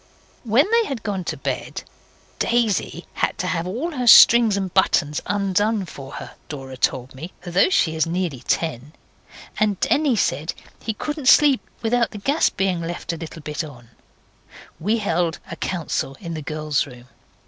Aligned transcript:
When 0.43 0.65
they 0.71 0.85
had 0.85 1.03
gone 1.03 1.23
to 1.25 1.37
bed 1.37 1.83
(Daisy 2.39 3.05
had 3.13 3.37
to 3.37 3.45
have 3.45 3.67
all 3.67 3.91
her 3.91 4.07
strings 4.07 4.57
and 4.57 4.73
buttons 4.73 5.21
undone 5.27 5.85
for 5.85 6.13
her, 6.13 6.31
Dora 6.49 6.75
told 6.75 7.13
me, 7.13 7.33
though 7.43 7.69
she 7.69 7.95
is 7.95 8.07
nearly 8.07 8.39
ten, 8.47 8.93
and 9.59 9.79
Denny 9.79 10.15
said 10.15 10.55
he 10.81 10.95
couldn't 10.95 11.27
sleep 11.27 11.61
without 11.83 12.09
the 12.09 12.17
gas 12.17 12.49
being 12.49 12.81
left 12.81 13.13
a 13.13 13.17
little 13.17 13.43
bit 13.43 13.63
on) 13.63 13.89
we 14.79 14.97
held 14.97 15.37
a 15.51 15.55
council 15.55 16.17
in 16.19 16.33
the 16.33 16.41
girls' 16.41 16.87
room. 16.87 17.05